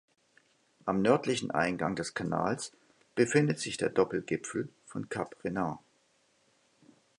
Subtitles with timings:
[0.85, 2.71] Am nördlichen Eingang des Kanals
[3.13, 5.77] befindet sich der Doppelgipfel von Kap Renard.